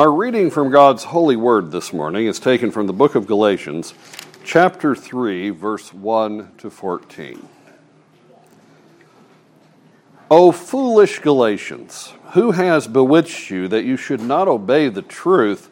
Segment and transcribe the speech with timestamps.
[0.00, 3.92] Our reading from God's holy word this morning is taken from the book of Galatians,
[4.42, 7.46] chapter 3, verse 1 to 14.
[10.30, 15.68] O foolish Galatians, who has bewitched you that you should not obey the truth,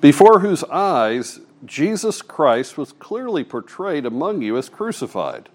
[0.00, 5.48] before whose eyes Jesus Christ was clearly portrayed among you as crucified?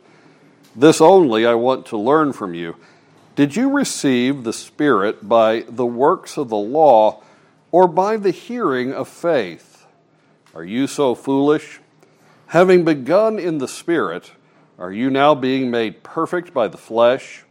[0.76, 2.76] This only I want to learn from you.
[3.38, 7.24] Did you receive the Spirit by the works of the law?
[7.72, 9.86] Or by the hearing of faith?
[10.54, 11.80] Are you so foolish?
[12.48, 14.32] Having begun in the Spirit,
[14.80, 17.44] are you now being made perfect by the flesh?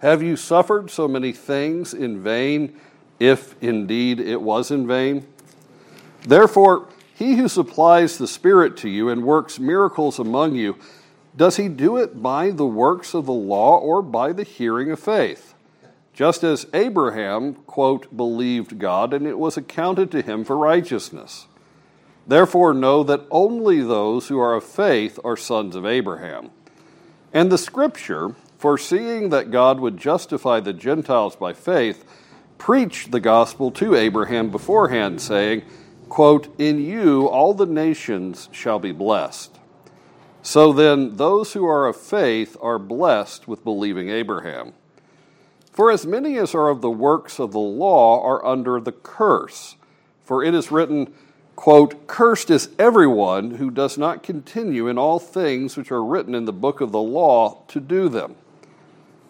[0.00, 2.78] Have you suffered so many things in vain,
[3.18, 5.26] if indeed it was in vain?
[6.22, 10.76] Therefore, he who supplies the Spirit to you and works miracles among you,
[11.34, 15.00] does he do it by the works of the law or by the hearing of
[15.00, 15.54] faith?
[16.16, 21.46] Just as Abraham, quote, believed God, and it was accounted to him for righteousness.
[22.26, 26.50] Therefore, know that only those who are of faith are sons of Abraham.
[27.34, 32.06] And the scripture, foreseeing that God would justify the Gentiles by faith,
[32.56, 35.64] preached the gospel to Abraham beforehand, saying,
[36.08, 39.58] quote, In you all the nations shall be blessed.
[40.40, 44.72] So then, those who are of faith are blessed with believing Abraham.
[45.76, 49.76] For as many as are of the works of the law are under the curse.
[50.24, 51.12] For it is written,
[51.54, 56.46] quote, Cursed is everyone who does not continue in all things which are written in
[56.46, 58.36] the book of the law to do them.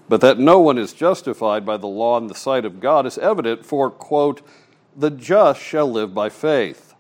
[0.08, 3.18] But that no one is justified by the law in the sight of God is
[3.18, 4.40] evident, for, quote,
[4.96, 6.94] The just shall live by faith.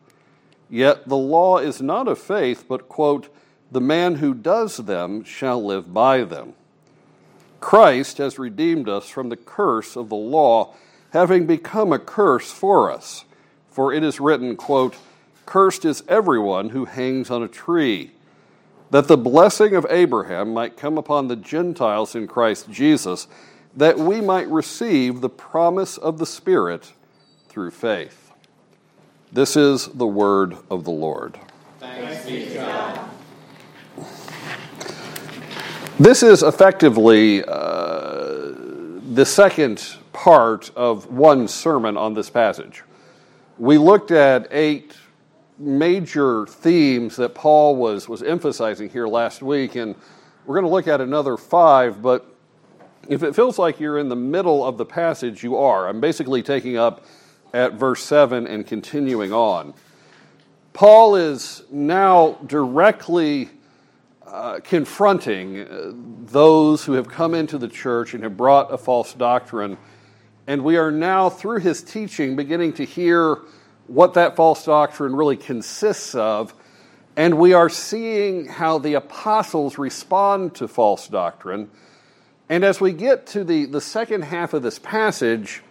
[0.68, 3.32] Yet the law is not of faith, but, quote,
[3.70, 6.54] The man who does them shall live by them.
[7.60, 10.74] Christ has redeemed us from the curse of the law,
[11.10, 13.24] having become a curse for us.
[13.70, 14.96] For it is written, quote,
[15.44, 18.12] Cursed is everyone who hangs on a tree,
[18.90, 23.28] that the blessing of Abraham might come upon the Gentiles in Christ Jesus,
[23.76, 26.92] that we might receive the promise of the Spirit
[27.48, 28.32] through faith.
[29.32, 31.38] This is the word of the Lord.
[31.78, 33.10] Thanks be to God.
[35.98, 38.52] This is effectively uh,
[39.14, 42.82] the second part of one sermon on this passage.
[43.56, 44.94] We looked at eight
[45.58, 49.94] major themes that Paul was, was emphasizing here last week, and
[50.44, 52.26] we're going to look at another five, but
[53.08, 55.88] if it feels like you're in the middle of the passage, you are.
[55.88, 57.06] I'm basically taking up
[57.54, 59.72] at verse 7 and continuing on.
[60.74, 63.48] Paul is now directly
[64.26, 65.92] uh, confronting uh,
[66.26, 69.78] those who have come into the church and have brought a false doctrine.
[70.48, 73.38] And we are now, through his teaching, beginning to hear
[73.86, 76.54] what that false doctrine really consists of.
[77.16, 81.70] And we are seeing how the apostles respond to false doctrine.
[82.48, 85.62] And as we get to the, the second half of this passage,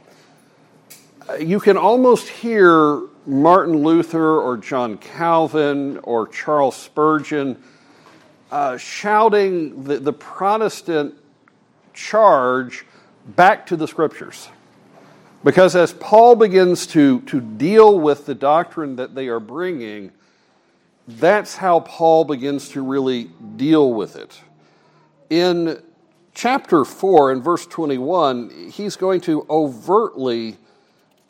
[1.30, 7.62] uh, you can almost hear Martin Luther or John Calvin or Charles Spurgeon
[8.52, 11.16] uh, shouting the, the Protestant
[11.94, 12.86] charge
[13.26, 14.50] back to the scriptures.
[15.44, 20.12] Because as Paul begins to, to deal with the doctrine that they are bringing,
[21.08, 24.40] that's how Paul begins to really deal with it.
[25.30, 25.82] In
[26.34, 30.58] chapter 4, in verse 21, he's going to overtly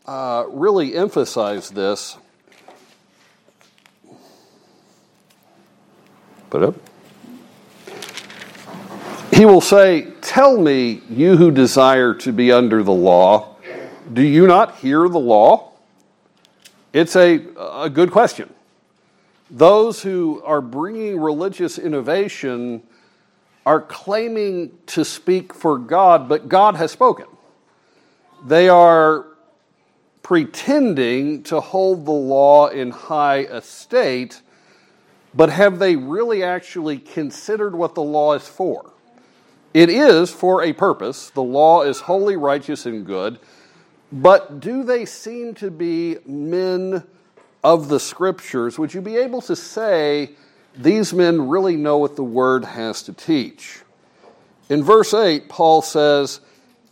[0.05, 2.17] uh, really emphasize this.
[6.49, 6.75] Put up.
[9.35, 13.57] He will say, Tell me, you who desire to be under the law,
[14.13, 15.73] do you not hear the law?
[16.93, 18.49] It's a, a good question.
[19.51, 22.83] Those who are bringing religious innovation
[23.65, 27.25] are claiming to speak for God, but God has spoken.
[28.45, 29.25] They are
[30.23, 34.41] pretending to hold the law in high estate,
[35.33, 38.93] but have they really actually considered what the law is for?
[39.75, 41.31] It is for a purpose.
[41.31, 43.39] The law is holy, righteous, and good.
[44.09, 47.03] But do they seem to be men
[47.61, 48.79] of the scriptures?
[48.79, 50.29] Would you be able to say
[50.77, 53.81] these men really know what the word has to teach?
[54.69, 56.39] In verse 8, Paul says,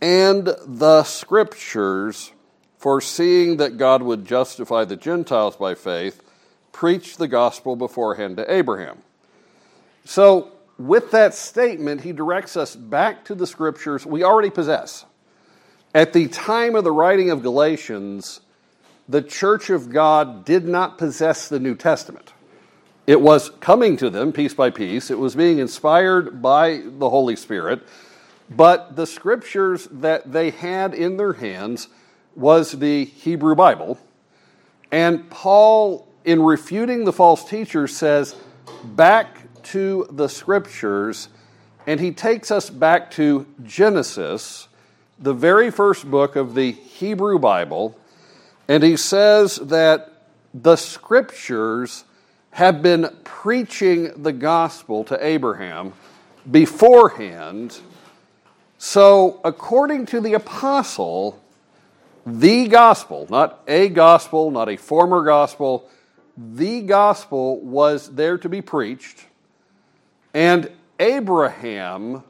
[0.02, 2.32] And the scriptures,
[2.76, 6.20] foreseeing that God would justify the Gentiles by faith,
[6.70, 8.98] preached the gospel beforehand to Abraham.
[10.04, 15.04] So, with that statement, he directs us back to the scriptures we already possess.
[15.94, 18.40] At the time of the writing of Galatians,
[19.08, 22.32] the church of God did not possess the New Testament.
[23.06, 27.36] It was coming to them piece by piece, it was being inspired by the Holy
[27.36, 27.82] Spirit,
[28.50, 31.88] but the scriptures that they had in their hands
[32.34, 33.98] was the Hebrew Bible.
[34.90, 38.34] And Paul, in refuting the false teachers, says,
[38.84, 41.28] back to the scriptures,
[41.86, 44.68] and he takes us back to Genesis,
[45.18, 47.98] the very first book of the Hebrew Bible,
[48.68, 50.22] and he says that
[50.54, 52.04] the scriptures
[52.52, 55.92] have been preaching the gospel to Abraham
[56.50, 57.80] beforehand.
[58.78, 61.40] So, according to the apostle,
[62.26, 65.88] the gospel, not a gospel, not a former gospel,
[66.36, 69.26] the gospel was there to be preached.
[70.34, 72.24] And Abraham,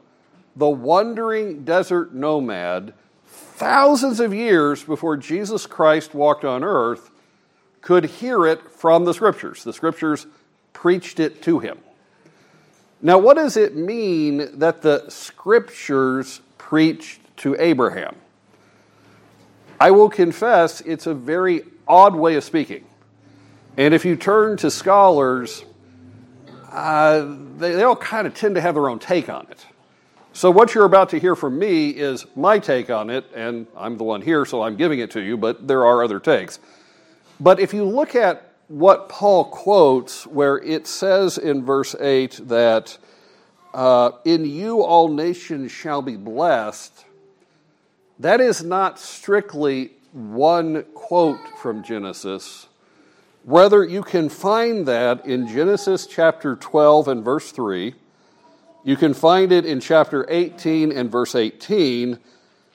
[0.55, 2.93] the wandering desert nomad,
[3.25, 7.09] thousands of years before Jesus Christ walked on earth,
[7.81, 9.63] could hear it from the scriptures.
[9.63, 10.27] The scriptures
[10.73, 11.79] preached it to him.
[13.01, 18.15] Now, what does it mean that the scriptures preached to Abraham?
[19.79, 22.85] I will confess it's a very odd way of speaking.
[23.77, 25.65] And if you turn to scholars,
[26.75, 29.65] uh, they, they all kind of tend to have their own take on it.
[30.33, 33.97] So, what you're about to hear from me is my take on it, and I'm
[33.97, 36.59] the one here, so I'm giving it to you, but there are other takes.
[37.39, 42.97] But if you look at what Paul quotes, where it says in verse 8 that
[43.73, 47.05] uh, in you all nations shall be blessed,
[48.19, 52.67] that is not strictly one quote from Genesis.
[53.45, 57.93] Rather, you can find that in Genesis chapter 12 and verse 3.
[58.83, 62.19] You can find it in chapter 18 and verse 18.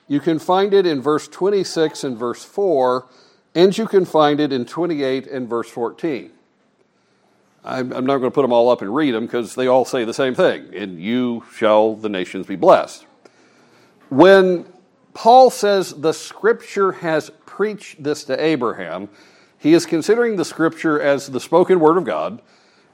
[0.09, 3.07] You can find it in verse 26 and verse 4
[3.55, 6.31] and you can find it in 28 and verse 14.
[7.63, 10.05] I'm, not going to put them all up and read them because they all say
[10.05, 10.73] the same thing.
[10.73, 13.05] In you shall the nations be blessed.
[14.09, 14.65] When
[15.13, 19.11] Paul says the scripture has preached this to Abraham,
[19.61, 22.41] he is considering the scripture as the spoken word of God.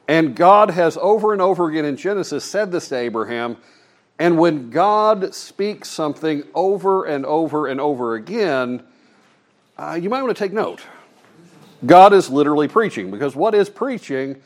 [0.09, 3.57] And God has over and over again in Genesis said this to Abraham.
[4.19, 8.83] And when God speaks something over and over and over again,
[9.79, 10.83] uh, you might want to take note.
[11.85, 14.43] God is literally preaching, because what is preaching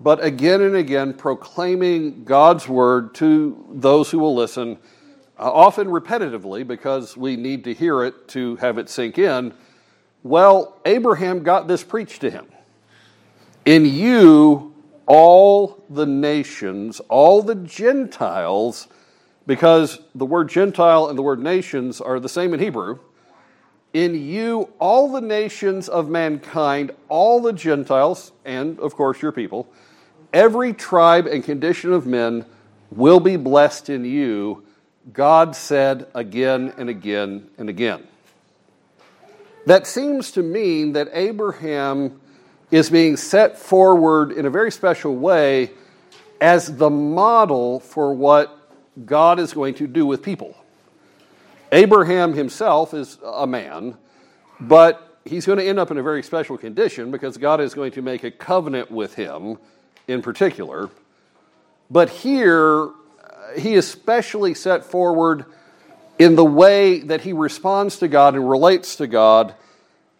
[0.00, 4.78] but again and again proclaiming God's word to those who will listen,
[5.38, 9.54] uh, often repetitively, because we need to hear it to have it sink in?
[10.24, 12.46] Well, Abraham got this preached to him.
[13.64, 14.74] In you,
[15.06, 18.88] all the nations, all the Gentiles,
[19.46, 22.98] because the word Gentile and the word nations are the same in Hebrew
[23.94, 29.72] in you, all the nations of mankind, all the Gentiles, and of course your people,
[30.32, 32.44] every tribe and condition of men
[32.90, 34.64] will be blessed in you,
[35.12, 38.06] God said again and again and again.
[39.66, 42.20] That seems to mean that Abraham
[42.70, 45.70] is being set forward in a very special way
[46.40, 48.58] as the model for what
[49.04, 50.56] God is going to do with people.
[51.72, 53.96] Abraham himself is a man,
[54.60, 57.92] but he's going to end up in a very special condition because God is going
[57.92, 59.58] to make a covenant with him
[60.06, 60.90] in particular.
[61.90, 62.90] But here,
[63.56, 65.46] he is specially set forward
[66.18, 69.54] in the way that he responds to God and relates to God,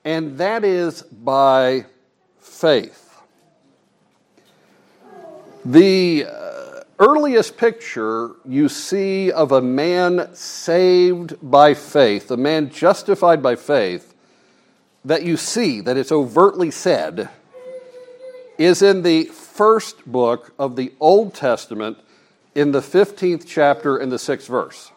[0.04, 1.86] and that is by
[2.40, 3.00] faith.
[5.64, 13.42] The uh, earliest picture you see of a man saved by faith, a man justified
[13.42, 14.14] by faith,
[15.04, 17.28] that you see, that it's overtly said,
[18.58, 21.98] is in the first book of the Old Testament,
[22.54, 24.92] in the 15th chapter and the 6th verse.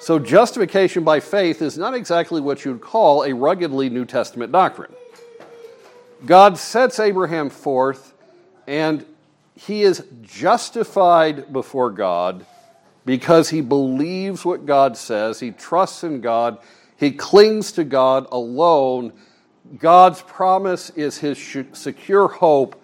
[0.00, 4.94] So, justification by faith is not exactly what you'd call a ruggedly New Testament doctrine.
[6.24, 8.14] God sets Abraham forth,
[8.66, 9.04] and
[9.54, 12.46] he is justified before God
[13.04, 16.58] because he believes what God says, he trusts in God,
[16.96, 19.12] he clings to God alone.
[19.78, 21.38] God's promise is his
[21.72, 22.82] secure hope,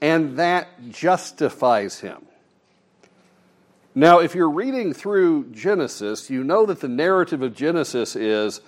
[0.00, 2.24] and that justifies him.
[3.96, 8.60] Now, if you're reading through Genesis, you know that the narrative of Genesis is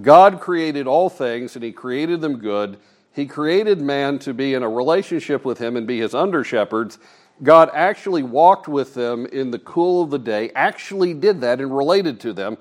[0.00, 2.78] God created all things and he created them good
[3.12, 6.98] he created man to be in a relationship with him and be his under shepherds.
[7.42, 11.76] God actually walked with them in the cool of the day, actually did that and
[11.76, 12.58] related to them.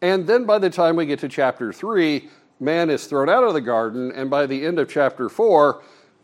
[0.00, 2.28] And then by the time we get to chapter 3,
[2.60, 5.82] man is thrown out of the garden, and by the end of chapter 4,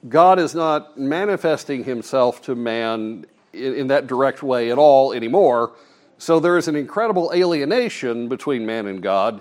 [0.08, 3.24] God is not manifesting himself to man
[3.54, 5.72] in, that direct way at all anymore.
[6.18, 9.40] So there is an incredible alienation between man and God.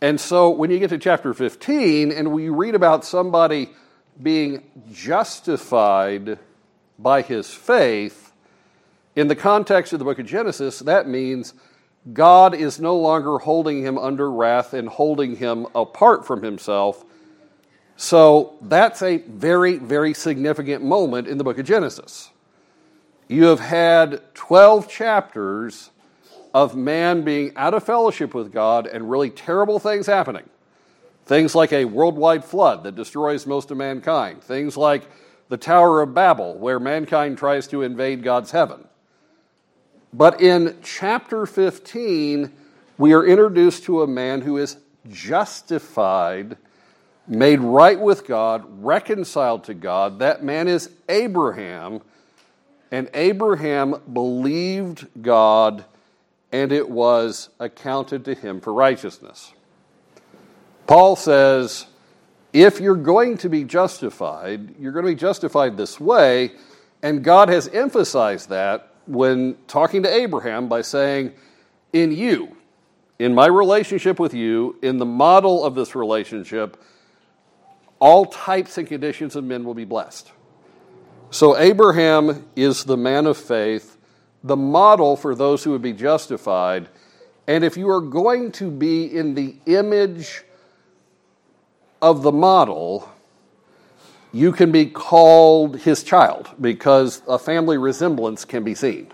[0.00, 3.70] And so when you get to chapter 15 and we read about somebody
[4.20, 6.38] being justified
[6.98, 8.32] by his faith,
[9.14, 11.54] in the context of the book of Genesis, that means
[12.12, 17.04] God is no longer holding him under wrath and holding him apart from himself.
[17.96, 22.30] So that's a very, very significant moment in the book of Genesis.
[23.32, 25.88] You have had 12 chapters
[26.52, 30.46] of man being out of fellowship with God and really terrible things happening.
[31.24, 34.42] Things like a worldwide flood that destroys most of mankind.
[34.42, 35.08] Things like
[35.48, 38.86] the Tower of Babel, where mankind tries to invade God's heaven.
[40.12, 42.52] But in chapter 15,
[42.98, 44.76] we are introduced to a man who is
[45.08, 46.58] justified,
[47.26, 50.18] made right with God, reconciled to God.
[50.18, 52.02] That man is Abraham.
[52.92, 55.86] And Abraham believed God,
[56.52, 59.54] and it was accounted to him for righteousness.
[60.86, 61.86] Paul says,
[62.52, 66.52] if you're going to be justified, you're going to be justified this way,
[67.02, 71.32] and God has emphasized that when talking to Abraham by saying,
[71.94, 72.56] In you,
[73.18, 76.76] in my relationship with you, in the model of this relationship,
[78.00, 80.30] all types and conditions of men will be blessed.
[81.32, 83.96] So, Abraham is the man of faith,
[84.44, 86.90] the model for those who would be justified.
[87.46, 90.42] And if you are going to be in the image
[92.02, 93.10] of the model,
[94.30, 99.10] you can be called his child because a family resemblance can be seen.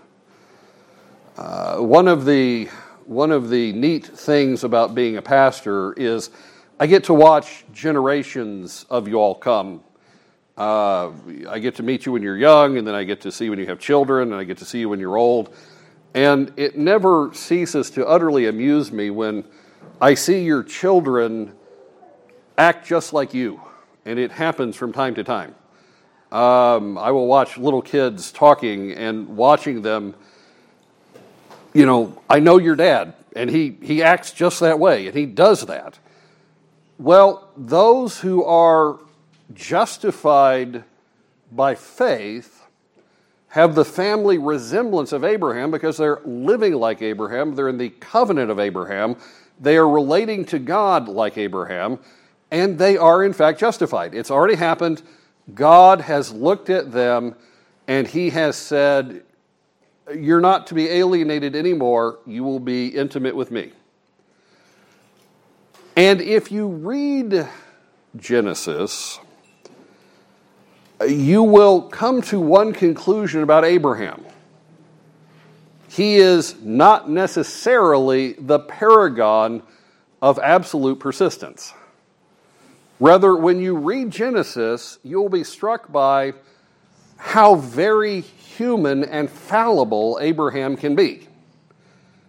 [1.37, 2.69] Uh, one of the
[3.07, 6.31] one of the neat things about being a pastor is
[6.81, 9.85] I get to watch generations of you all come.
[10.59, 11.13] Uh,
[11.49, 13.59] I get to meet you when you're young, and then I get to see when
[13.59, 15.55] you have children, and I get to see you when you're old.
[16.15, 19.45] And it never ceases to utterly amuse me when
[20.01, 21.53] I see your children
[22.57, 23.61] act just like you
[24.09, 25.55] and it happens from time to time.
[26.33, 30.15] Um, I will watch little kids talking and watching them.
[31.75, 35.27] You know, I know your dad, and he, he acts just that way, and he
[35.27, 35.99] does that.
[36.99, 38.99] Well, those who are
[39.55, 40.85] justified
[41.51, 42.59] by faith
[43.49, 48.51] have the family resemblance of Abraham because they're living like Abraham, they're in the covenant
[48.51, 49.17] of Abraham,
[49.59, 51.99] they are relating to God like Abraham,
[52.51, 54.15] and they are in fact justified.
[54.15, 55.03] It's already happened.
[55.55, 57.35] God has looked at them
[57.87, 59.23] and he has said,
[60.15, 62.19] You're not to be alienated anymore.
[62.27, 63.73] You will be intimate with me.
[65.97, 67.49] And if you read
[68.17, 69.19] Genesis,
[71.07, 74.25] you will come to one conclusion about Abraham.
[75.89, 79.63] He is not necessarily the paragon
[80.21, 81.73] of absolute persistence.
[83.01, 86.35] Rather, when you read Genesis, you'll be struck by
[87.17, 91.29] how very human and fallible Abraham can be.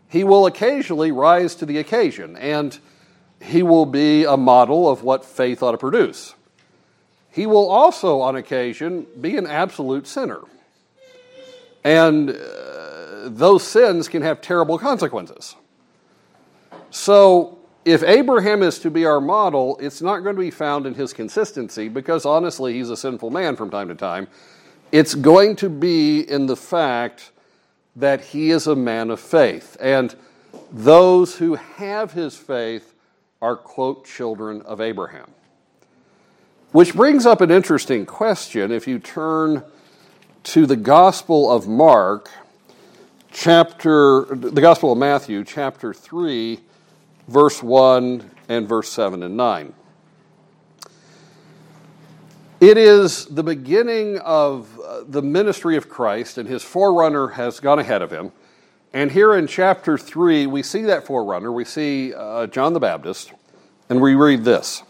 [0.08, 2.78] He will occasionally rise to the occasion, and
[3.42, 6.36] he will be a model of what faith ought to produce.
[7.32, 10.42] He will also, on occasion, be an absolute sinner.
[11.84, 15.56] And uh, those sins can have terrible consequences.
[16.90, 20.94] So, if Abraham is to be our model, it's not going to be found in
[20.96, 24.28] his consistency because honestly, he's a sinful man from time to time.
[24.92, 27.32] It's going to be in the fact
[27.96, 29.78] that he is a man of faith.
[29.80, 30.16] And
[30.72, 32.94] those who have his faith
[33.42, 35.32] are, quote, children of Abraham.
[36.72, 39.64] Which brings up an interesting question if you turn
[40.44, 42.30] to the Gospel of Mark,
[43.32, 46.60] chapter, the Gospel of Matthew, chapter 3
[47.28, 49.74] verse 1 and verse 7 and 9.
[52.60, 57.80] It is the beginning of uh, the ministry of Christ, and his forerunner has gone
[57.80, 58.32] ahead of him.
[58.94, 61.52] And here in chapter 3, we see that forerunner.
[61.52, 63.32] We see uh, John the Baptist,
[63.90, 64.84] and we read this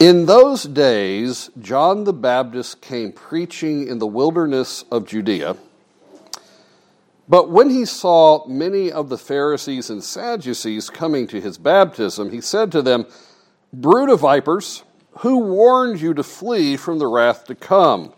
[0.00, 5.56] In those days, John the Baptist came preaching in the wilderness of Judea
[7.30, 12.40] but when he saw many of the Pharisees and Sadducees coming to his baptism, he
[12.40, 13.06] said to them,
[13.72, 14.82] Brood of vipers,
[15.18, 18.12] who warned you to flee from the wrath to come?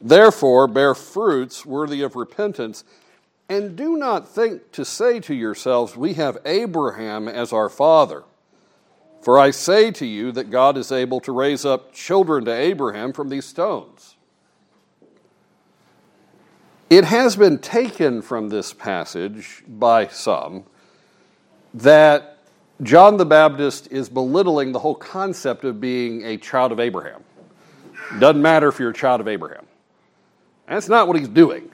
[0.00, 2.82] Therefore, bear fruits worthy of repentance,
[3.48, 8.24] and do not think to say to yourselves, We have Abraham as our father.
[9.20, 13.12] For I say to you that God is able to raise up children to Abraham
[13.12, 14.16] from these stones.
[16.88, 20.64] It has been taken from this passage by some
[21.74, 22.38] that
[22.82, 27.22] John the Baptist is belittling the whole concept of being a child of Abraham.
[28.18, 29.66] Doesn't matter if you're a child of Abraham.
[30.66, 31.70] That's not what he's doing.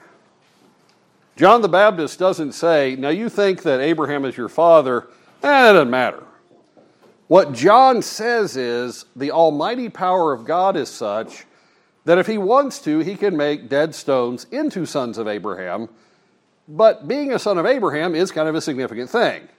[1.35, 5.07] John the Baptist doesn't say, Now you think that Abraham is your father.
[5.39, 6.23] It doesn't matter.
[7.27, 11.45] What John says is the almighty power of God is such
[12.05, 15.89] that if he wants to, he can make dead stones into sons of Abraham.
[16.69, 19.49] But being a son of Abraham is kind of a significant thing.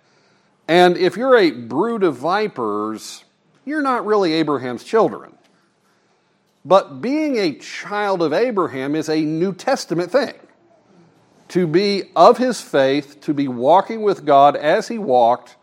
[0.66, 3.24] And if you're a brood of vipers,
[3.66, 5.34] you're not really Abraham's children.
[6.64, 10.34] But being a child of Abraham is a New Testament thing.
[11.48, 15.56] To be of his faith, to be walking with God as he walked,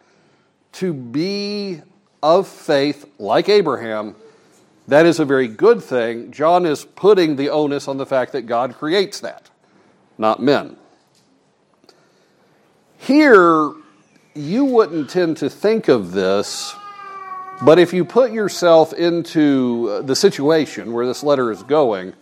[0.74, 1.82] to be
[2.26, 4.16] of faith like Abraham,
[4.88, 6.32] that is a very good thing.
[6.32, 9.52] John is putting the onus on the fact that God creates that,
[10.18, 10.76] not men.
[12.98, 13.72] Here,
[14.34, 16.76] you wouldn't tend to think of this,
[17.62, 22.14] but if you put yourself into uh, the situation where this letter is going,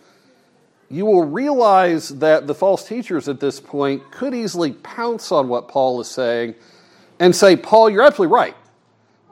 [0.90, 5.68] you will realize that the false teachers at this point could easily pounce on what
[5.68, 6.56] Paul is saying
[7.18, 8.54] and say, Paul, you're absolutely right.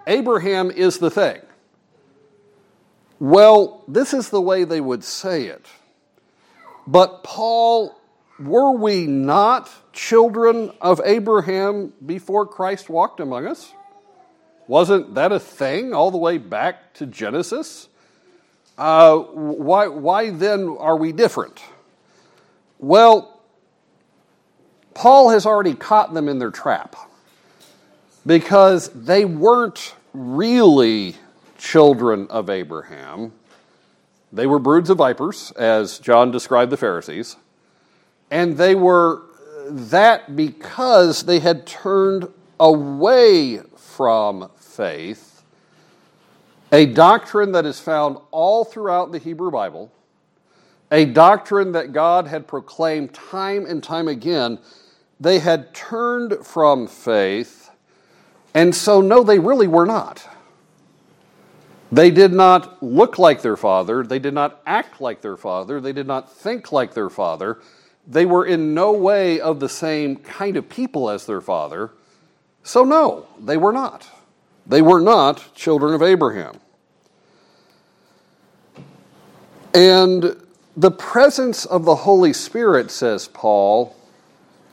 [0.07, 1.41] Abraham is the thing.
[3.19, 5.67] Well, this is the way they would say it.
[6.87, 7.97] But, Paul,
[8.41, 13.73] were we not children of Abraham before Christ walked among us?
[14.67, 17.89] Wasn't that a thing all the way back to Genesis?
[18.77, 21.63] Uh, why, why then are we different?
[22.79, 23.41] Well,
[24.95, 26.97] Paul has already caught them in their trap
[28.25, 31.17] because they weren't really
[31.59, 33.33] children of Abraham.
[34.33, 37.37] They were broods of vipers, as John described the Pharisees.
[38.31, 39.23] And they were
[39.69, 45.43] that because they had turned away from faith,
[46.73, 49.93] a doctrine that is found all throughout the Hebrew Bible,
[50.91, 54.59] a doctrine that God had proclaimed time and time again.
[55.21, 57.62] They had turned from faith,
[58.55, 60.29] and so, no, they really were not.
[61.91, 64.03] They did not look like their father.
[64.03, 65.81] They did not act like their father.
[65.81, 67.61] They did not think like their father.
[68.07, 71.93] They were in no way of the same kind of people as their father.
[72.63, 74.09] So, no, they were not.
[74.67, 76.61] They were not children of Abraham.
[79.75, 80.37] And
[80.77, 83.97] the presence of the Holy Spirit, says Paul,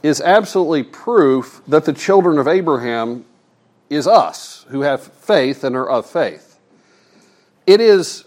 [0.03, 3.25] is absolutely proof that the children of Abraham
[3.89, 6.59] is us who have faith and are of faith.
[7.65, 8.25] It is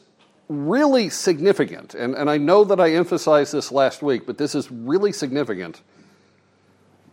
[0.48, 4.70] really significant, and, and I know that I emphasized this last week, but this is
[4.70, 5.80] really significant.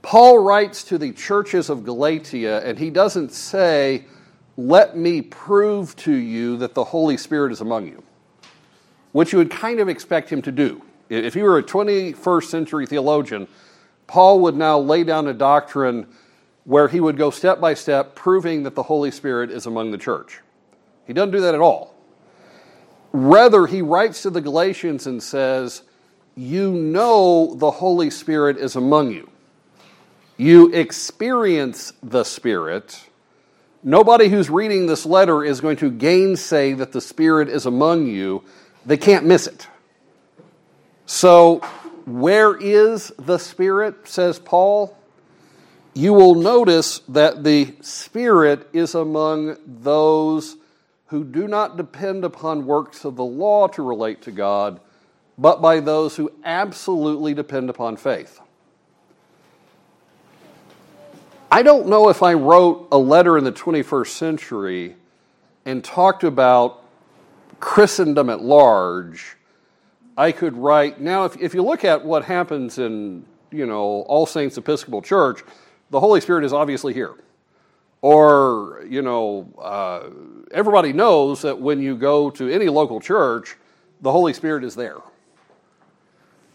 [0.01, 4.05] Paul writes to the churches of Galatia, and he doesn't say,
[4.57, 8.03] Let me prove to you that the Holy Spirit is among you,
[9.12, 10.81] which you would kind of expect him to do.
[11.09, 13.47] If he were a 21st century theologian,
[14.07, 16.07] Paul would now lay down a doctrine
[16.69, 19.97] where he would go step by step proving that the Holy Spirit is among the
[19.97, 20.39] church.
[21.08, 21.95] He doesn't do that at all.
[23.12, 25.82] Rather, he writes to the Galatians and says,
[26.36, 29.32] You know the Holy Spirit is among you.
[30.38, 33.03] You experience the Spirit.
[33.82, 38.43] Nobody who's reading this letter is going to gainsay that the Spirit is among you.
[38.86, 39.67] They can't miss it.
[41.08, 41.62] So,
[42.05, 44.98] where is the Spirit, says Paul?
[45.99, 50.55] You will notice that the Spirit is among those
[51.07, 54.79] who do not depend upon works of the law to relate to God,
[55.38, 58.39] but by those who absolutely depend upon faith.
[61.51, 64.95] I don't know if I wrote a letter in the 21st century
[65.65, 66.81] and talked about
[67.59, 69.35] Christendom at large.
[70.17, 71.25] I could write now.
[71.25, 75.43] If, if you look at what happens in you know All Saints Episcopal Church,
[75.89, 77.15] the Holy Spirit is obviously here.
[78.02, 80.10] Or, you know, uh,
[80.52, 83.58] everybody knows that when you go to any local church,
[84.02, 84.97] the Holy Spirit is there.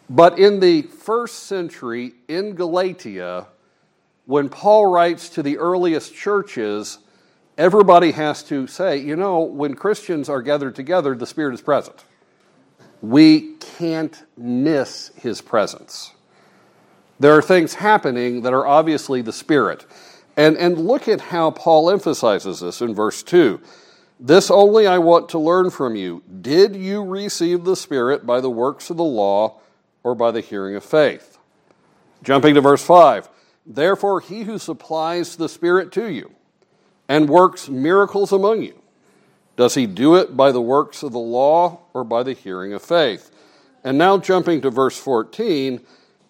[0.08, 3.48] But in the first century in Galatia,
[4.26, 6.98] when Paul writes to the earliest churches,
[7.58, 12.04] everybody has to say, you know, when Christians are gathered together, the Spirit is present.
[13.02, 16.12] We can't miss his presence.
[17.24, 19.86] There are things happening that are obviously the Spirit.
[20.36, 23.62] And, and look at how Paul emphasizes this in verse 2.
[24.20, 26.22] This only I want to learn from you.
[26.42, 29.58] Did you receive the Spirit by the works of the law
[30.02, 31.38] or by the hearing of faith?
[32.22, 33.30] Jumping to verse 5.
[33.64, 36.30] Therefore, he who supplies the Spirit to you
[37.08, 38.82] and works miracles among you,
[39.56, 42.82] does he do it by the works of the law or by the hearing of
[42.82, 43.30] faith?
[43.82, 45.80] And now, jumping to verse 14,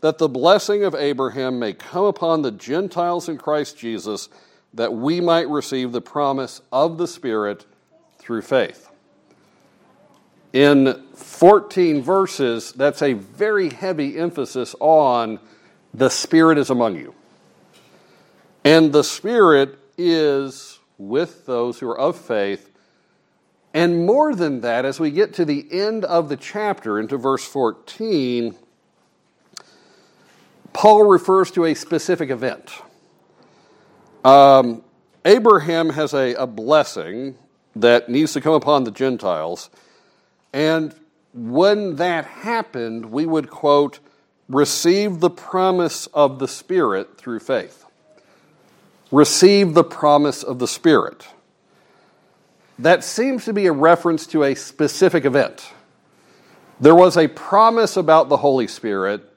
[0.05, 4.29] that the blessing of Abraham may come upon the Gentiles in Christ Jesus,
[4.75, 7.65] that we might receive the promise of the Spirit
[8.19, 8.91] through faith.
[10.53, 15.41] In 14 verses, that's a very heavy emphasis on
[15.95, 17.15] the Spirit is among you.
[18.63, 22.71] And the Spirit is with those who are of faith.
[23.73, 27.47] And more than that, as we get to the end of the chapter, into verse
[27.47, 28.55] 14,
[30.75, 32.71] Paul refers to a specific event.
[34.25, 34.83] Um,
[35.25, 37.37] Abraham has a, a blessing
[37.77, 39.71] that needs to come upon the Gentiles.
[40.53, 40.95] And
[41.33, 44.01] when that happened, we would quote,
[44.49, 47.87] receive the promise of the Spirit through faith.
[49.11, 51.27] Receive the promise of the Spirit.
[52.79, 55.73] That seems to be a reference to a specific event.
[56.81, 59.31] There was a promise about the Holy Spirit.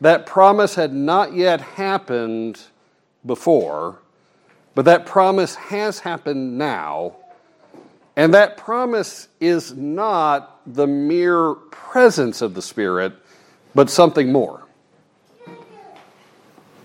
[0.00, 2.60] That promise had not yet happened
[3.26, 3.98] before,
[4.74, 7.16] but that promise has happened now
[8.18, 13.12] and that promise is not the mere presence of the Spirit,
[13.76, 14.66] but something more.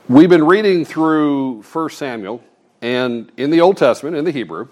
[0.08, 2.43] We've been reading through 1 Samuel,
[2.84, 4.67] and in the Old Testament, in the Hebrew,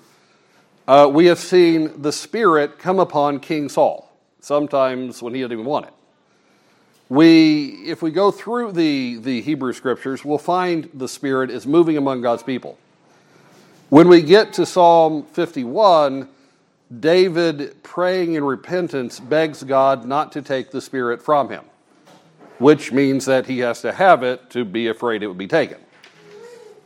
[0.87, 5.65] uh, we have seen the Spirit come upon King Saul, sometimes when he didn't even
[5.65, 5.93] want it.
[7.11, 11.97] We, if we go through the, the Hebrew scriptures, we'll find the Spirit is moving
[11.97, 12.77] among God's people.
[13.89, 16.29] When we get to Psalm 51,
[17.01, 21.65] David, praying in repentance, begs God not to take the Spirit from him,
[22.59, 25.79] which means that he has to have it to be afraid it would be taken.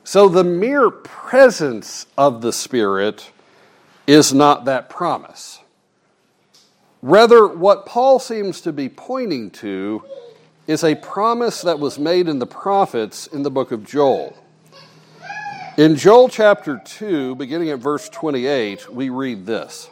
[0.04, 3.30] So the mere presence of the Spirit
[4.08, 5.60] is not that promise.
[7.06, 10.04] Rather, what Paul seems to be pointing to
[10.66, 14.36] is a promise that was made in the prophets in the book of Joel.
[15.78, 19.88] In Joel chapter 2, beginning at verse 28, we read this.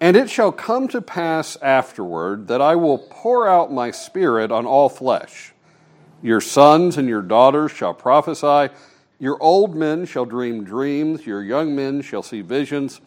[0.00, 4.64] And it shall come to pass afterward that I will pour out my spirit on
[4.64, 5.52] all flesh.
[6.22, 8.72] Your sons and your daughters shall prophesy,
[9.20, 13.02] your old men shall dream dreams, your young men shall see visions.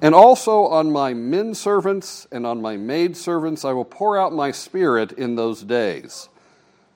[0.00, 4.32] And also on my men servants and on my maid servants I will pour out
[4.32, 6.28] my spirit in those days.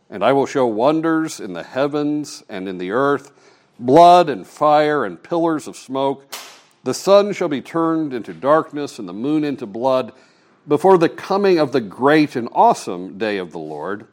[0.08, 3.32] And I will show wonders in the heavens and in the earth,
[3.78, 6.32] blood and fire and pillars of smoke.
[6.84, 10.12] The sun shall be turned into darkness and the moon into blood
[10.68, 14.06] before the coming of the great and awesome day of the Lord.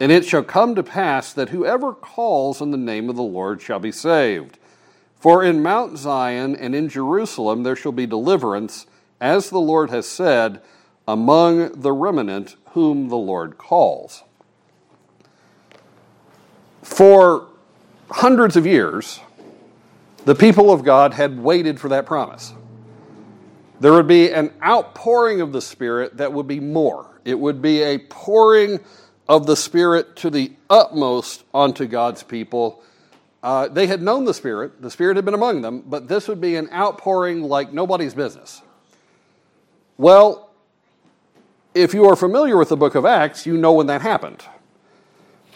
[0.00, 3.62] And it shall come to pass that whoever calls on the name of the Lord
[3.62, 4.58] shall be saved.
[5.18, 8.86] For in Mount Zion and in Jerusalem there shall be deliverance,
[9.20, 10.60] as the Lord has said,
[11.08, 14.22] among the remnant whom the Lord calls.
[16.82, 17.46] For
[18.10, 19.20] hundreds of years,
[20.24, 22.52] the people of God had waited for that promise.
[23.80, 27.20] There would be an outpouring of the Spirit that would be more.
[27.24, 28.80] It would be a pouring
[29.28, 32.82] of the Spirit to the utmost onto God's people.
[33.46, 36.40] Uh, they had known the Spirit, the Spirit had been among them, but this would
[36.40, 38.60] be an outpouring like nobody's business.
[39.96, 40.50] Well,
[41.72, 44.42] if you are familiar with the book of Acts, you know when that happened.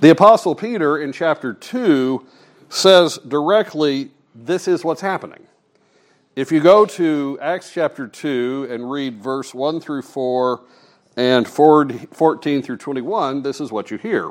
[0.01, 2.25] The Apostle Peter in chapter 2
[2.69, 5.49] says directly this is what's happening.
[6.37, 10.61] If you go to Acts chapter 2 and read verse 1 through 4
[11.17, 14.31] and 14 through 21, this is what you hear.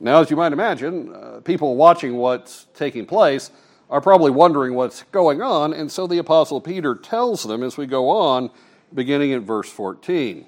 [0.00, 3.50] Now, as you might imagine, uh, people watching what's taking place
[3.90, 7.86] are probably wondering what's going on, and so the Apostle Peter tells them as we
[7.86, 8.50] go on,
[8.94, 10.46] beginning in verse 14.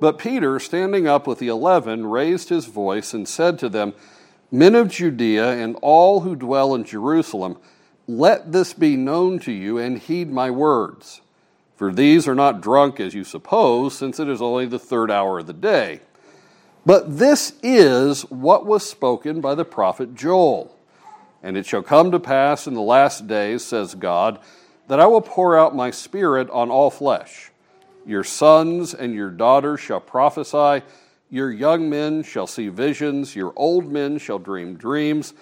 [0.00, 3.94] But Peter, standing up with the eleven, raised his voice and said to them,
[4.50, 7.58] Men of Judea and all who dwell in Jerusalem,
[8.06, 11.20] let this be known to you and heed my words.
[11.76, 15.40] For these are not drunk as you suppose, since it is only the third hour
[15.40, 16.00] of the day.
[16.88, 20.74] But this is what was spoken by the prophet Joel.
[21.42, 24.38] And it shall come to pass in the last days, says God,
[24.86, 27.50] that I will pour out my spirit on all flesh.
[28.06, 30.82] Your sons and your daughters shall prophesy,
[31.28, 35.34] your young men shall see visions, your old men shall dream dreams.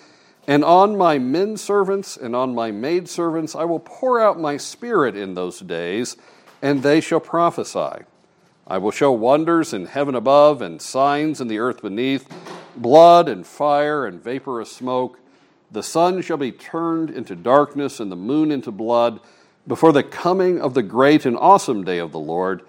[0.48, 4.56] And on my men servants and on my maid servants I will pour out my
[4.56, 6.16] spirit in those days,
[6.60, 8.04] and they shall prophesy.
[8.68, 12.28] I will show wonders in heaven above and signs in the earth beneath
[12.76, 15.20] blood and fire and vaporous smoke.
[15.70, 19.20] The sun shall be turned into darkness and the moon into blood
[19.68, 22.62] before the coming of the great and awesome day of the Lord.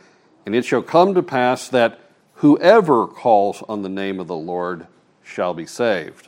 [0.45, 1.99] And it shall come to pass that
[2.35, 4.85] whoever calls on the name of the Lord
[5.23, 6.27] shall be saved.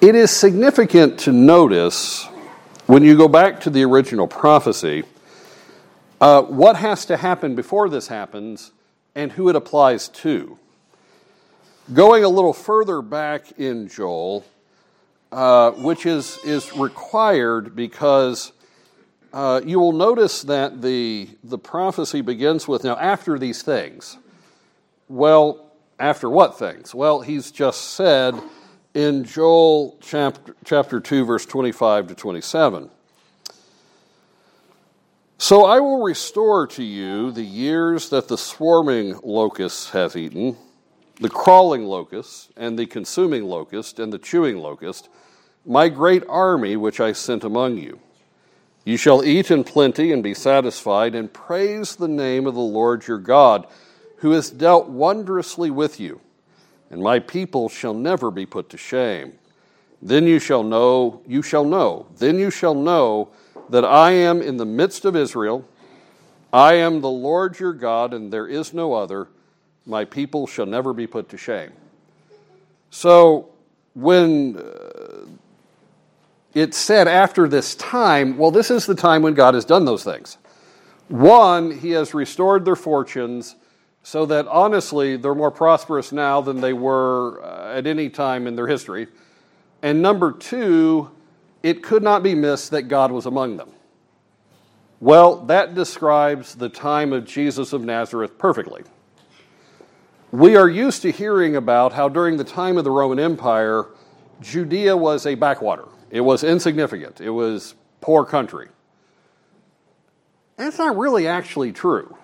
[0.00, 2.26] It is significant to notice
[2.86, 5.02] when you go back to the original prophecy
[6.20, 8.72] uh, what has to happen before this happens
[9.14, 10.58] and who it applies to.
[11.92, 14.44] Going a little further back in Joel,
[15.30, 18.52] uh, which is, is required because
[19.32, 24.16] uh, you will notice that the, the prophecy begins with now, after these things.
[25.08, 26.94] Well, after what things?
[26.94, 28.40] Well, he's just said
[28.94, 32.90] in Joel chapter, chapter 2, verse 25 to 27.
[35.38, 40.56] So I will restore to you the years that the swarming locust hath eaten,
[41.20, 45.10] the crawling locust, and the consuming locust, and the chewing locust,
[45.66, 48.00] my great army which I sent among you.
[48.86, 53.06] You shall eat in plenty and be satisfied, and praise the name of the Lord
[53.06, 53.66] your God,
[54.18, 56.18] who has dealt wondrously with you,
[56.88, 59.34] and my people shall never be put to shame.
[60.00, 63.28] Then you shall know, you shall know, then you shall know
[63.70, 65.66] that I am in the midst of Israel.
[66.52, 69.28] I am the Lord your God, and there is no other.
[69.84, 71.72] My people shall never be put to shame.
[72.90, 73.50] So,
[73.94, 75.26] when uh,
[76.54, 80.04] it's said after this time, well, this is the time when God has done those
[80.04, 80.38] things.
[81.08, 83.56] One, He has restored their fortunes
[84.02, 88.54] so that honestly, they're more prosperous now than they were uh, at any time in
[88.54, 89.08] their history.
[89.82, 91.10] And number two,
[91.66, 93.70] it could not be missed that God was among them.
[95.00, 98.84] Well, that describes the time of Jesus of Nazareth perfectly.
[100.30, 103.86] We are used to hearing about how during the time of the Roman Empire,
[104.40, 105.86] Judea was a backwater.
[106.08, 107.20] It was insignificant.
[107.20, 108.68] It was poor country.
[110.56, 112.16] That's not really actually true.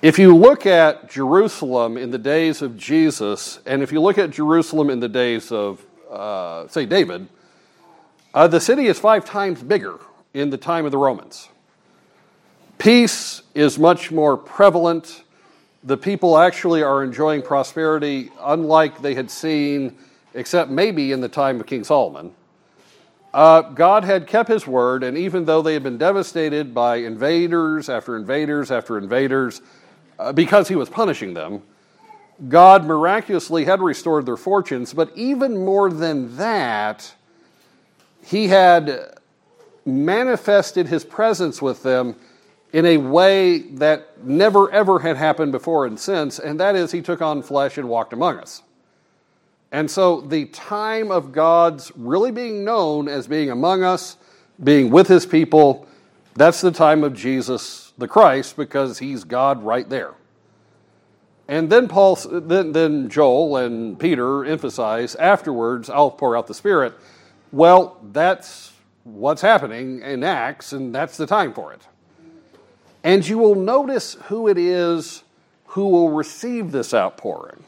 [0.00, 4.30] If you look at Jerusalem in the days of Jesus, and if you look at
[4.30, 7.26] Jerusalem in the days of, uh, say, David,
[8.34, 9.98] uh, the city is five times bigger
[10.34, 11.48] in the time of the Romans.
[12.78, 15.22] Peace is much more prevalent.
[15.84, 19.96] The people actually are enjoying prosperity unlike they had seen,
[20.34, 22.32] except maybe in the time of King Solomon.
[23.32, 27.88] Uh, God had kept his word, and even though they had been devastated by invaders
[27.88, 29.60] after invaders after invaders,
[30.18, 31.62] uh, because he was punishing them,
[32.48, 34.92] God miraculously had restored their fortunes.
[34.92, 37.12] But even more than that,
[38.24, 39.18] he had
[39.84, 42.16] manifested his presence with them
[42.72, 47.02] in a way that never ever had happened before and since, and that is he
[47.02, 48.62] took on flesh and walked among us.
[49.70, 54.16] And so the time of God's really being known as being among us,
[54.62, 55.86] being with his people,
[56.34, 60.14] that's the time of Jesus the Christ because he's God right there.
[61.46, 66.94] And then Paul, then, then Joel and Peter emphasize afterwards, I'll pour out the Spirit.
[67.54, 68.72] Well, that's
[69.04, 71.82] what's happening in Acts, and that's the time for it.
[73.04, 75.22] And you will notice who it is
[75.66, 77.62] who will receive this outpouring.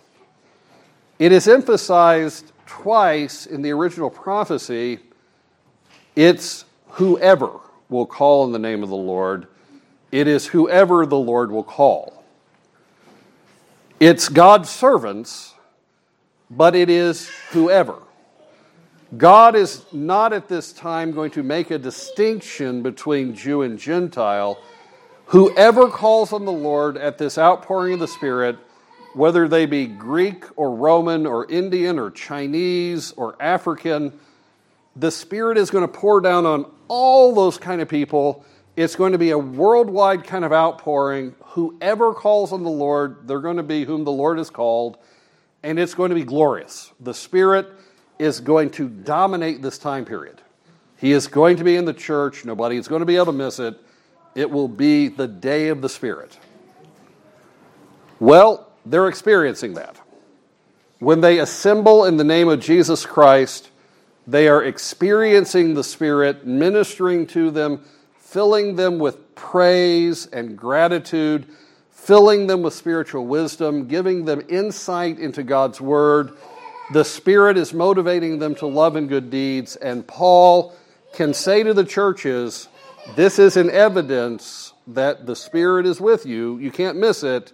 [1.20, 4.99] It is emphasized twice in the original prophecy.
[6.16, 7.53] It's whoever
[7.88, 9.46] will call in the name of the Lord.
[10.11, 12.25] It is whoever the Lord will call.
[14.01, 15.55] It's God's servants,
[16.51, 18.03] but it is whoever.
[19.16, 24.58] God is not at this time going to make a distinction between Jew and Gentile.
[25.26, 28.58] Whoever calls on the Lord at this outpouring of the Spirit,
[29.14, 34.12] whether they be Greek or Roman or Indian or Chinese or African,
[34.96, 38.44] the Spirit is going to pour down on all those kind of people.
[38.74, 41.34] It's going to be a worldwide kind of outpouring.
[41.44, 44.98] Whoever calls on the Lord, they're going to be whom the Lord has called,
[45.62, 46.92] and it's going to be glorious.
[46.98, 47.68] The Spirit
[48.18, 50.40] is going to dominate this time period.
[50.98, 52.44] He is going to be in the church.
[52.44, 53.79] Nobody is going to be able to miss it.
[54.35, 56.38] It will be the day of the Spirit.
[58.18, 59.96] Well, they're experiencing that.
[60.98, 63.70] When they assemble in the name of Jesus Christ,
[64.26, 67.85] they are experiencing the Spirit, ministering to them,
[68.18, 71.46] filling them with praise and gratitude,
[71.90, 76.33] filling them with spiritual wisdom, giving them insight into God's Word.
[76.92, 80.75] The Spirit is motivating them to love and good deeds, and Paul
[81.14, 82.68] can say to the churches,
[83.16, 86.59] This is an evidence that the Spirit is with you.
[86.59, 87.53] You can't miss it.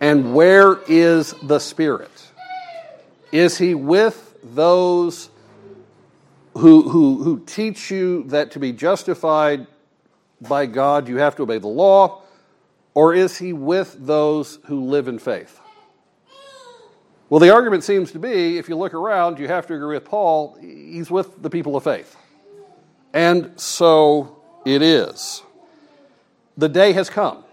[0.00, 2.10] And where is the Spirit?
[3.30, 5.30] Is he with those
[6.54, 9.66] who, who, who teach you that to be justified
[10.40, 12.22] by God you have to obey the law?
[12.94, 15.57] Or is he with those who live in faith?
[17.30, 20.04] Well, the argument seems to be if you look around, you have to agree with
[20.04, 22.16] Paul, he's with the people of faith.
[23.12, 25.42] And so it is.
[26.56, 27.44] The day has come.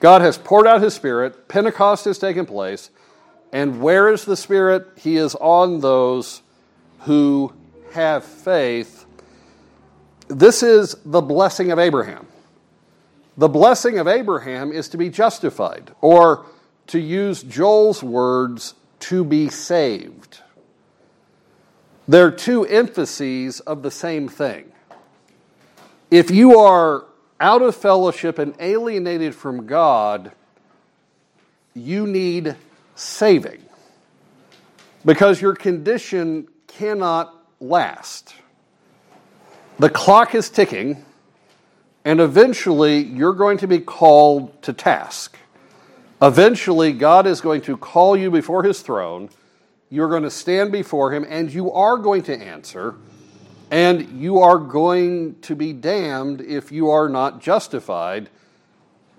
[0.00, 2.90] God has poured out his Spirit, Pentecost has taken place.
[3.52, 4.86] And where is the Spirit?
[4.96, 6.42] He is on those
[7.00, 7.52] who
[7.92, 9.04] have faith.
[10.28, 12.26] This is the blessing of Abraham.
[13.36, 16.46] The blessing of Abraham is to be justified, or
[16.88, 20.40] to use Joel's words, to be saved.
[22.06, 24.72] They're two emphases of the same thing.
[26.10, 27.04] If you are
[27.40, 30.32] out of fellowship and alienated from God,
[31.74, 32.56] you need
[32.94, 33.62] saving
[35.04, 38.34] because your condition cannot last.
[39.78, 41.04] The clock is ticking,
[42.04, 45.36] and eventually you're going to be called to task.
[46.22, 49.28] Eventually, God is going to call you before his throne.
[49.90, 52.94] You're going to stand before him, and you are going to answer,
[53.72, 58.30] and you are going to be damned if you are not justified.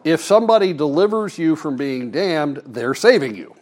[0.05, 3.53] If somebody delivers you from being damned, they're saving you.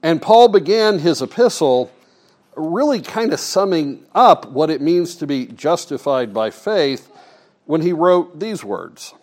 [0.00, 1.90] And Paul began his epistle
[2.54, 7.10] really kind of summing up what it means to be justified by faith
[7.64, 9.14] when he wrote these words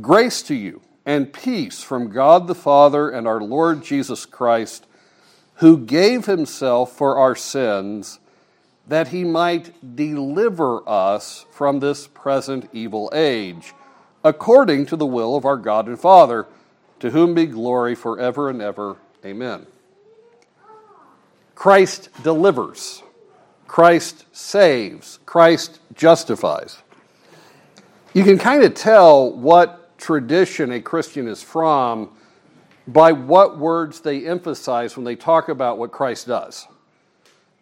[0.00, 4.86] Grace to you and peace from God the Father and our Lord Jesus Christ,
[5.56, 8.18] who gave himself for our sins
[8.86, 13.74] that he might deliver us from this present evil age,
[14.24, 16.46] according to the will of our God and Father
[17.00, 18.96] to whom be glory forever and ever.
[19.24, 19.66] Amen.
[21.54, 23.02] Christ delivers,
[23.66, 26.78] Christ saves, Christ justifies.
[28.14, 32.10] You can kind of tell what tradition a Christian is from
[32.88, 36.66] by what words they emphasize when they talk about what Christ does.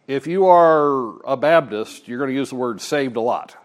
[0.09, 3.57] If you are a Baptist, you're going to use the word saved a lot.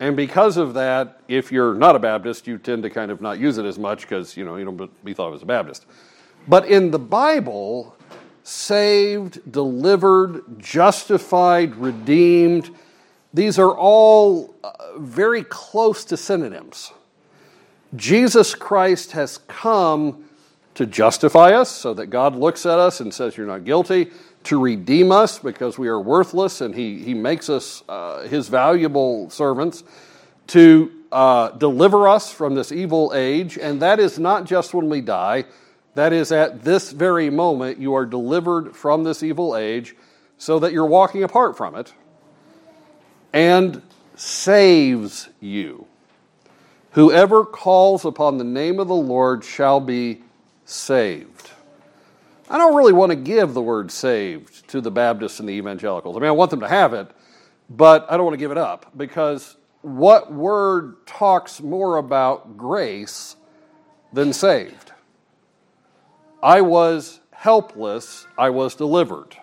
[0.00, 3.38] And because of that, if you're not a Baptist, you tend to kind of not
[3.38, 5.86] use it as much because, you know, you don't be thought of as a Baptist.
[6.48, 7.94] But in the Bible,
[8.42, 12.74] saved, delivered, justified, redeemed,
[13.32, 16.92] these are all uh, very close to synonyms.
[17.96, 20.24] Jesus Christ has come
[20.74, 24.10] to justify us so that God looks at us and says, You're not guilty
[24.44, 29.28] to redeem us because we are worthless and he, he makes us uh, his valuable
[29.30, 29.84] servants,
[30.46, 33.58] to uh, deliver us from this evil age.
[33.58, 35.44] And that is not just when we die,
[35.94, 39.94] that is at this very moment you are delivered from this evil age
[40.38, 41.92] so that you're walking apart from it
[43.32, 43.82] and
[44.16, 45.86] saves you.
[46.92, 50.22] Whoever calls upon the name of the Lord shall be
[50.64, 51.50] saved.
[52.48, 56.16] I don't really want to give the word saved to the Baptists and the evangelicals.
[56.16, 57.08] I mean, I want them to have it,
[57.68, 63.36] but I don't want to give it up because what word talks more about grace
[64.12, 64.92] than saved?
[66.42, 69.36] I was helpless, I was delivered.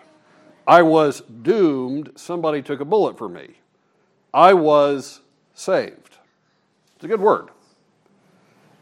[0.66, 3.54] I was doomed, somebody took a bullet for me.
[4.34, 5.22] I was
[5.54, 6.07] saved.
[6.98, 7.48] It's a good word.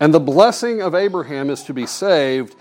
[0.00, 2.56] And the blessing of Abraham is to be saved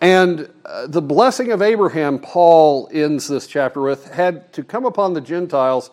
[0.00, 5.14] and uh, the blessing of Abraham, Paul ends this chapter with, had to come upon
[5.14, 5.90] the Gentiles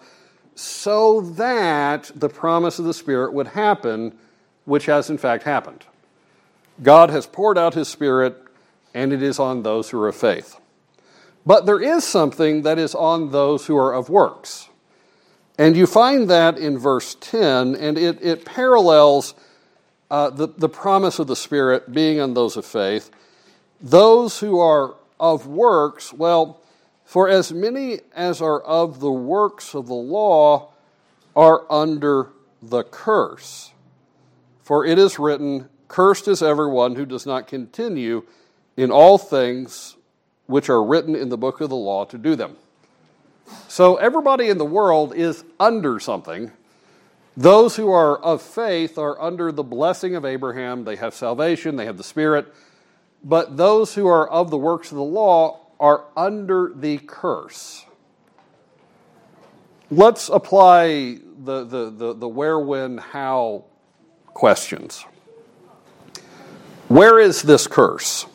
[0.55, 4.17] so that the promise of the Spirit would happen,
[4.65, 5.85] which has in fact happened.
[6.81, 8.37] God has poured out his Spirit,
[8.93, 10.59] and it is on those who are of faith.
[11.45, 14.69] But there is something that is on those who are of works.
[15.57, 19.35] And you find that in verse 10, and it, it parallels
[20.09, 23.11] uh, the, the promise of the Spirit being on those of faith.
[23.79, 26.59] Those who are of works, well,
[27.05, 30.71] For as many as are of the works of the law
[31.35, 32.29] are under
[32.61, 33.71] the curse.
[34.63, 38.23] For it is written, Cursed is everyone who does not continue
[38.77, 39.95] in all things
[40.47, 42.55] which are written in the book of the law to do them.
[43.67, 46.51] So everybody in the world is under something.
[47.35, 50.83] Those who are of faith are under the blessing of Abraham.
[50.83, 52.53] They have salvation, they have the Spirit.
[53.23, 57.85] But those who are of the works of the law are under the curse.
[59.89, 63.65] Let's apply the, the, the, the where, when, how
[64.27, 65.05] questions.
[66.87, 68.25] Where is this curse?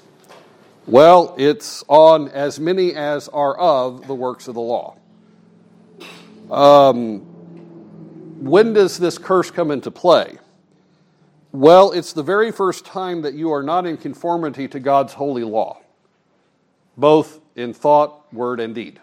[0.86, 4.97] Well, it's on as many as are of the works of the law.
[6.50, 7.20] Um,
[8.40, 10.38] when does this curse come into play?
[11.52, 15.44] Well, it's the very first time that you are not in conformity to God's holy
[15.44, 15.80] law,
[16.96, 19.00] both in thought, word, and deed.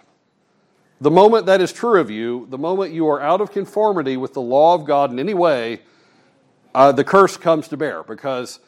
[1.02, 4.34] The moment that is true of you, the moment you are out of conformity with
[4.34, 5.82] the law of God in any way,
[6.74, 8.60] uh, the curse comes to bear because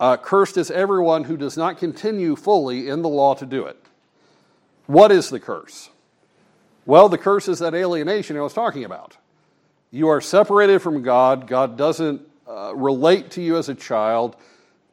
[0.00, 3.76] uh, cursed is everyone who does not continue fully in the law to do it.
[4.86, 5.90] What is the curse?
[6.88, 9.18] Well, the curse is that alienation I was talking about.
[9.90, 11.46] You are separated from God.
[11.46, 14.36] God doesn't uh, relate to you as a child.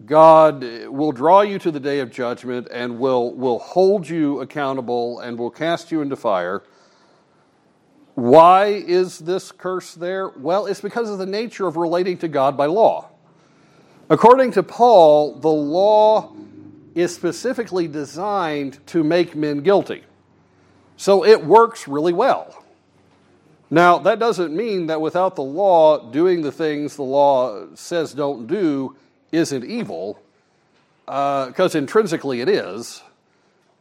[0.05, 5.21] God will draw you to the day of judgment and will, will hold you accountable
[5.21, 6.63] and will cast you into fire.
[8.15, 10.27] Why is this curse there?
[10.27, 13.07] Well, it's because of the nature of relating to God by law.
[14.09, 16.33] According to Paul, the law
[16.93, 20.03] is specifically designed to make men guilty.
[20.97, 22.63] So it works really well.
[23.69, 28.47] Now, that doesn't mean that without the law, doing the things the law says don't
[28.47, 28.95] do
[29.31, 30.19] isn't evil,
[31.05, 33.01] because uh, intrinsically it is.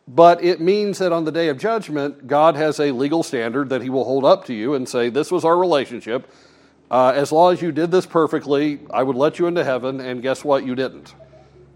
[0.06, 3.82] But it means that on the day of judgment, God has a legal standard that
[3.82, 6.30] He will hold up to you and say, This was our relationship.
[6.90, 10.20] Uh, as long as you did this perfectly, I would let you into heaven, and
[10.20, 10.66] guess what?
[10.66, 11.14] You didn't.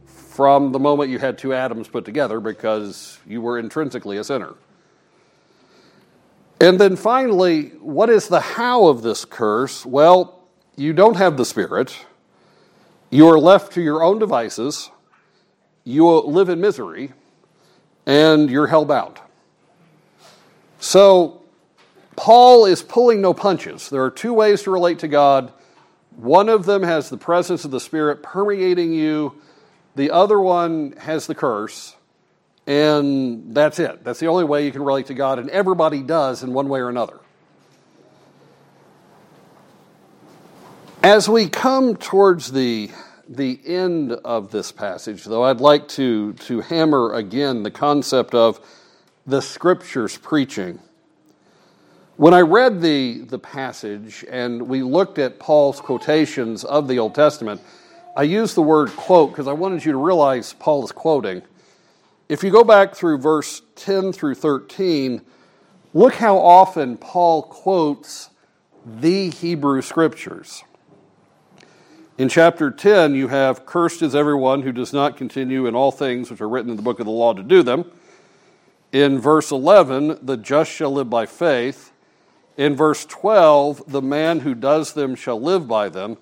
[0.06, 4.54] From the moment you had two atoms put together because you were intrinsically a sinner.
[6.60, 9.86] And then finally, what is the how of this curse?
[9.86, 10.42] Well,
[10.76, 12.06] you don't have the Spirit.
[13.10, 14.90] You are left to your own devices.
[15.84, 17.12] You live in misery,
[18.06, 19.18] and you're hell bound.
[20.80, 21.42] So,
[22.16, 23.88] Paul is pulling no punches.
[23.88, 25.52] There are two ways to relate to God.
[26.16, 29.40] One of them has the presence of the Spirit permeating you,
[29.94, 31.96] the other one has the curse,
[32.68, 34.04] and that's it.
[34.04, 36.80] That's the only way you can relate to God, and everybody does in one way
[36.80, 37.18] or another.
[41.02, 42.90] As we come towards the,
[43.26, 48.60] the end of this passage, though, I'd like to, to hammer again the concept of
[49.26, 50.78] the Scriptures preaching.
[52.16, 57.14] When I read the, the passage and we looked at Paul's quotations of the Old
[57.14, 57.62] Testament,
[58.14, 61.40] I used the word quote because I wanted you to realize Paul is quoting.
[62.28, 65.22] If you go back through verse 10 through 13,
[65.94, 68.28] look how often Paul quotes
[68.84, 70.62] the Hebrew Scriptures.
[72.18, 76.30] In chapter 10, you have, Cursed is everyone who does not continue in all things
[76.30, 77.90] which are written in the book of the law to do them.
[78.92, 81.92] In verse 11, the just shall live by faith.
[82.58, 86.18] In verse 12, the man who does them shall live by them.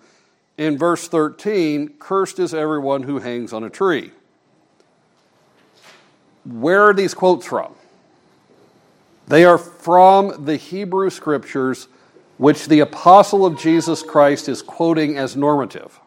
[0.57, 4.13] In verse 13, cursed is everyone who hangs on a tree.
[6.47, 7.75] Where are these quotes from?
[9.27, 11.89] They are from the Hebrew scriptures,
[12.39, 15.99] which the apostle of Jesus Christ is quoting as normative.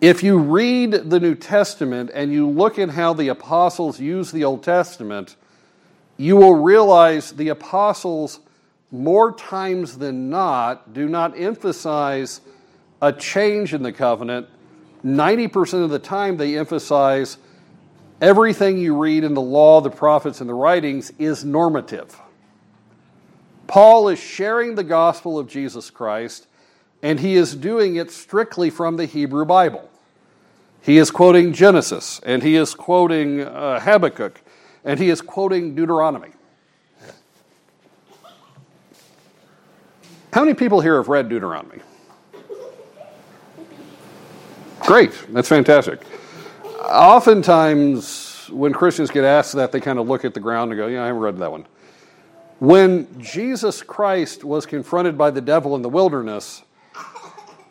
[0.00, 4.44] If you read the New Testament and you look at how the apostles use the
[4.44, 5.36] Old Testament,
[6.16, 8.40] you will realize the apostles,
[8.92, 12.40] more times than not, do not emphasize
[13.02, 14.48] a change in the covenant.
[15.04, 17.38] 90% of the time, they emphasize
[18.20, 22.18] everything you read in the law, the prophets, and the writings is normative.
[23.66, 26.46] Paul is sharing the gospel of Jesus Christ,
[27.02, 29.90] and he is doing it strictly from the Hebrew Bible.
[30.80, 34.40] He is quoting Genesis, and he is quoting uh, Habakkuk,
[34.84, 36.30] and he is quoting Deuteronomy.
[40.32, 41.80] How many people here have read Deuteronomy?
[44.80, 46.00] Great, that's fantastic.
[46.80, 50.86] Oftentimes, when Christians get asked that, they kind of look at the ground and go,
[50.86, 51.66] Yeah, I haven't read that one.
[52.58, 56.62] When Jesus Christ was confronted by the devil in the wilderness,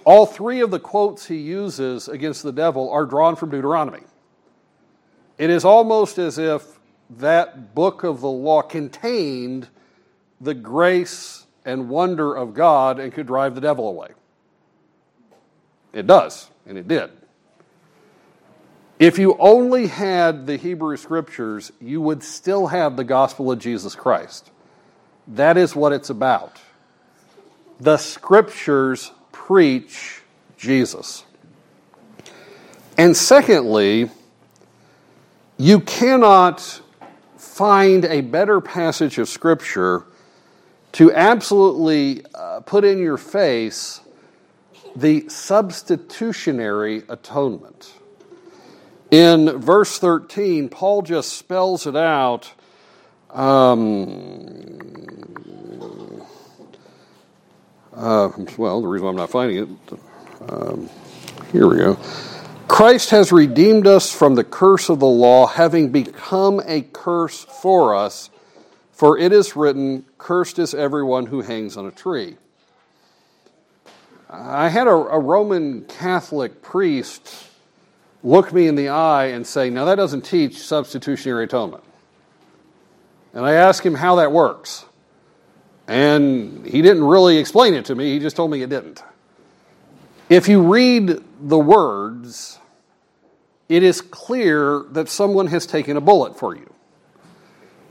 [0.03, 4.01] all three of the quotes he uses against the devil are drawn from Deuteronomy.
[5.37, 6.79] It is almost as if
[7.17, 9.67] that book of the law contained
[10.39, 14.09] the grace and wonder of God and could drive the devil away.
[15.93, 17.09] It does, and it did.
[18.97, 23.93] If you only had the Hebrew Scriptures, you would still have the gospel of Jesus
[23.93, 24.51] Christ.
[25.27, 26.61] That is what it's about.
[27.79, 30.21] The Scriptures preach
[30.55, 31.25] Jesus.
[32.97, 34.09] And secondly,
[35.57, 36.81] you cannot
[37.37, 40.05] find a better passage of Scripture
[40.93, 43.99] to absolutely uh, put in your face
[44.95, 47.91] the substitutionary atonement.
[49.11, 52.51] In verse 13, Paul just spells it out.
[53.29, 54.79] Um,
[57.93, 60.89] uh, well, the reason I'm not finding it, um,
[61.51, 61.99] here we go.
[62.67, 67.95] Christ has redeemed us from the curse of the law, having become a curse for
[67.95, 68.29] us.
[68.91, 72.37] For it is written, Cursed is everyone who hangs on a tree.
[74.29, 77.49] I had a, a Roman Catholic priest
[78.25, 81.83] look me in the eye and say, Now that doesn't teach substitutionary atonement.
[83.33, 84.85] And I asked him how that works.
[85.87, 89.03] And he didn't really explain it to me, he just told me it didn't.
[90.27, 92.57] If you read the words,
[93.69, 96.73] it is clear that someone has taken a bullet for you.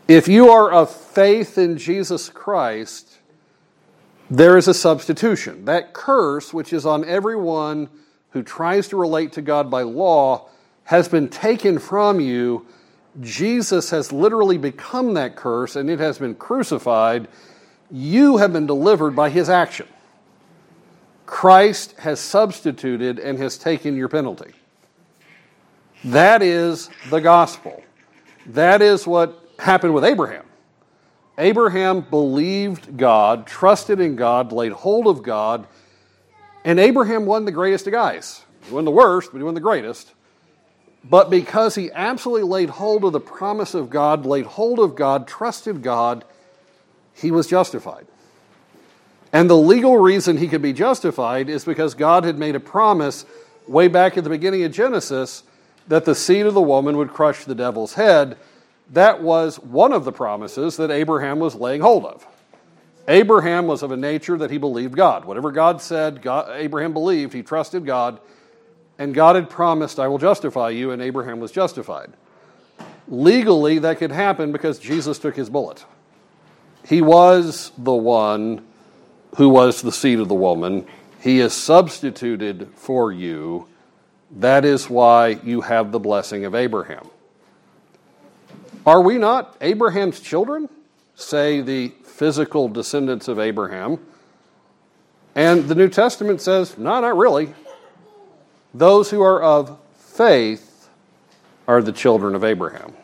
[0.09, 3.19] If you are of faith in Jesus Christ,
[4.29, 5.65] there is a substitution.
[5.67, 7.89] That curse, which is on everyone
[8.35, 10.49] who tries to relate to God by law,
[10.83, 12.67] has been taken from you.
[13.21, 17.29] Jesus has literally become that curse and it has been crucified.
[17.91, 19.87] You have been delivered by his action.
[21.27, 24.53] Christ has substituted and has taken your penalty.
[26.05, 27.83] That is the gospel.
[28.47, 30.45] That is what happened with Abraham.
[31.39, 35.69] Abraham believed God, trusted in God, laid hold of God,
[36.65, 38.43] and Abraham won the greatest of guys.
[38.65, 40.13] He won the worst, but he won the greatest.
[41.09, 45.29] But because he absolutely laid hold of the promise of God, laid hold of God,
[45.29, 46.25] trusted God,
[47.13, 48.07] he was justified.
[49.33, 53.27] And the legal reason he could be justified is because God had made a promise
[53.69, 55.43] way back at the beginning of Genesis
[55.89, 58.39] that the seed of the woman would crush the devil's head.
[58.93, 62.27] That was one of the promises that Abraham was laying hold of.
[63.07, 65.25] Abraham was of a nature that he believed God.
[65.25, 68.19] Whatever God said, God, Abraham believed, he trusted God,
[68.99, 72.13] and God had promised, I will justify you, and Abraham was justified.
[73.09, 75.85] Legally, that could happen because Jesus took his bullet.
[76.87, 78.65] He was the one
[79.37, 80.87] who was the seed of the woman.
[81.21, 83.67] He is substituted for you.
[84.37, 87.09] That is why you have the blessing of Abraham.
[88.87, 90.69] Are we not Abraham's children?
[91.15, 93.99] Say the physical descendants of Abraham.
[95.35, 97.53] And the New Testament says, no, not really.
[98.73, 100.89] Those who are of faith
[101.67, 102.95] are the children of Abraham.